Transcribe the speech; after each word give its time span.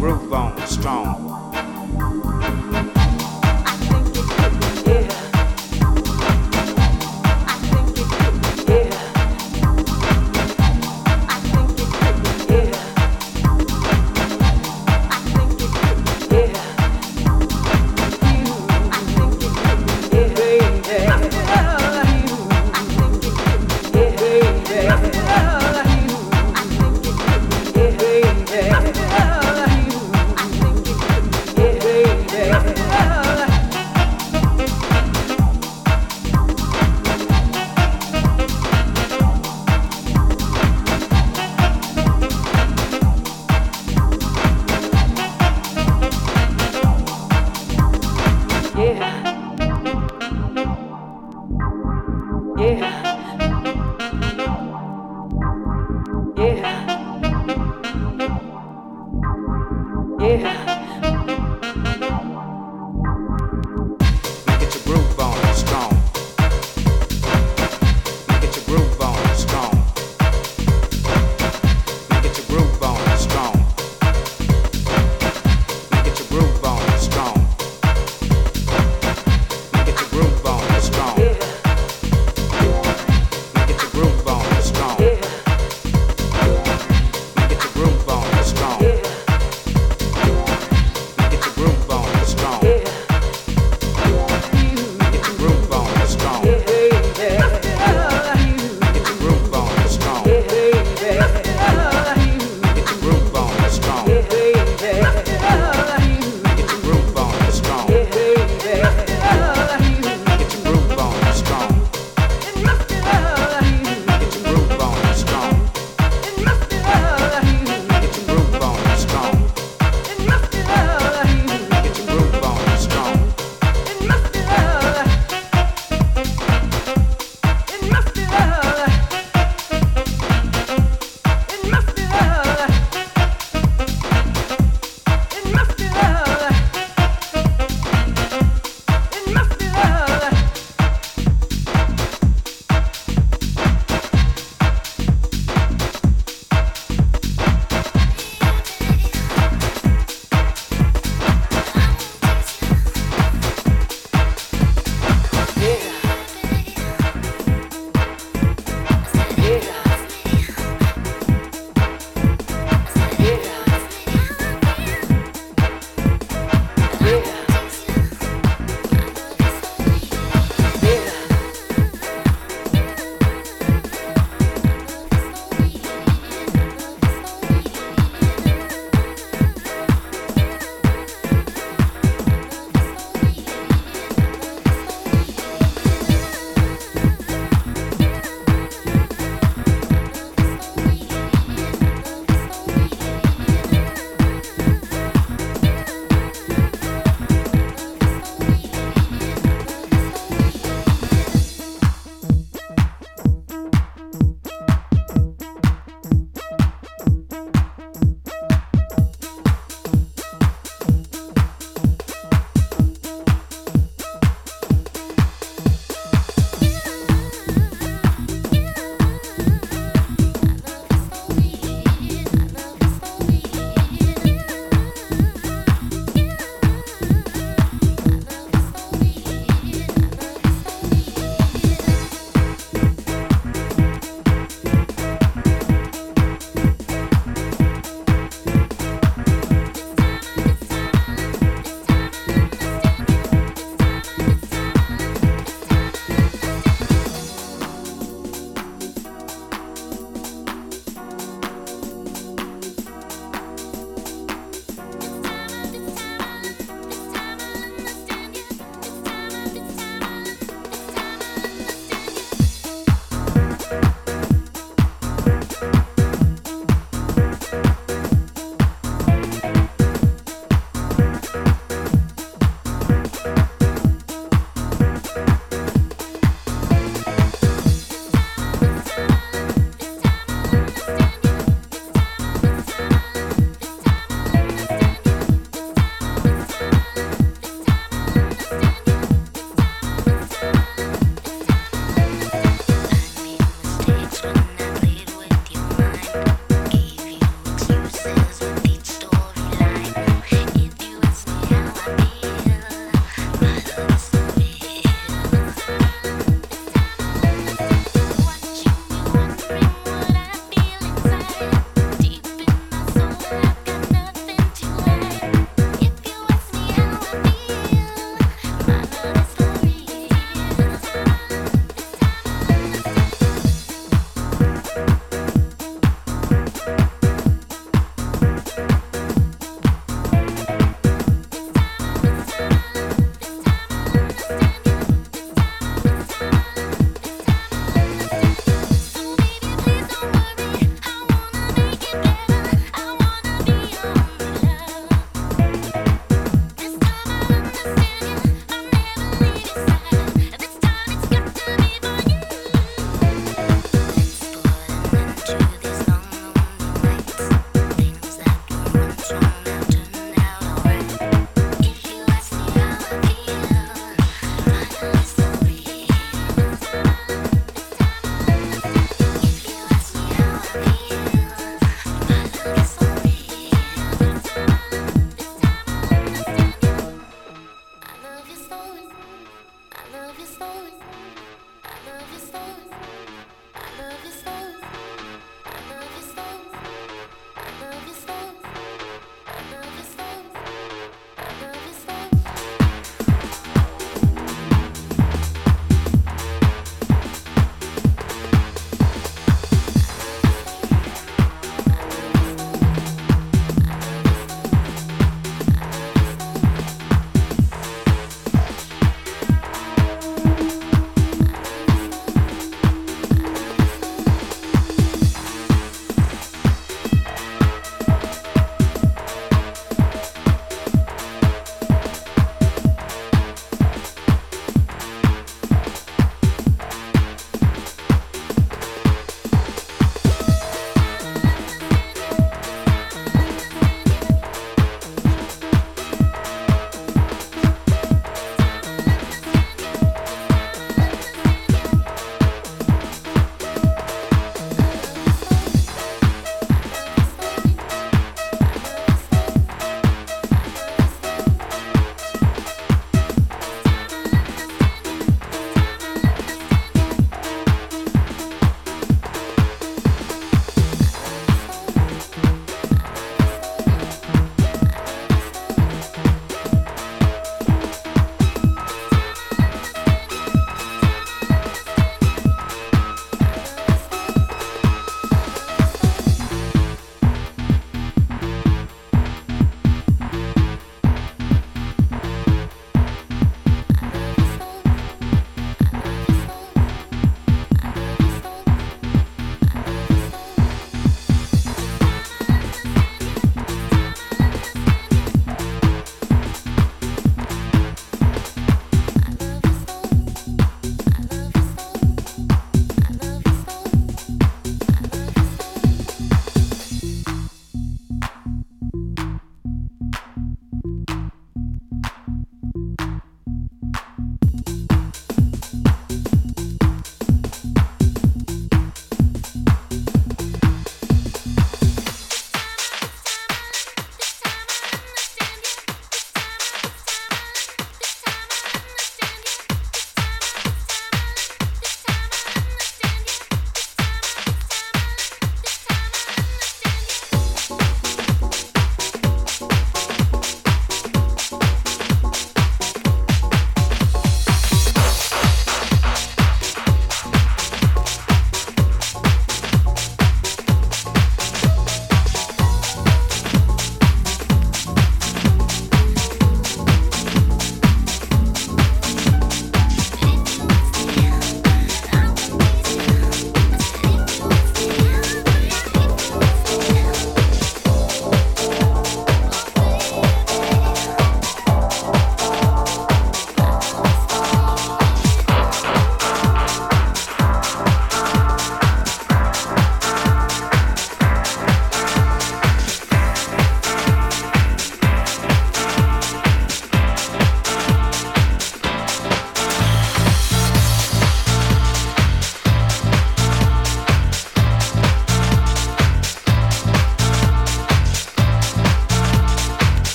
Yeah. 0.00 1.49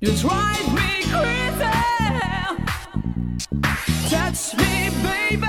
You 0.00 0.12
drive 0.16 0.74
me 0.74 1.04
crazy. 1.10 1.70
Touch 4.10 4.54
me, 4.56 4.90
baby. 5.02 5.46